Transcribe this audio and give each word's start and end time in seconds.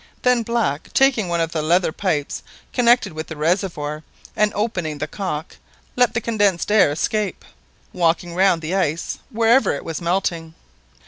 Then 0.23 0.41
Black, 0.41 0.91
taking 0.93 1.27
one 1.27 1.41
of 1.41 1.51
the 1.51 1.61
leather 1.61 1.91
pipes 1.91 2.41
connected 2.73 3.13
with 3.13 3.27
the 3.27 3.35
reservoir, 3.35 4.01
and 4.35 4.51
opening 4.55 4.97
the 4.97 5.05
cock, 5.05 5.57
let 5.95 6.15
the 6.15 6.21
condensed 6.21 6.71
air 6.71 6.89
escape, 6.89 7.45
walking 7.93 8.33
round 8.33 8.63
the 8.63 8.73
ice 8.73 9.19
wherever 9.31 9.75
it 9.75 9.85
was 9.85 10.01
melting. 10.01 10.55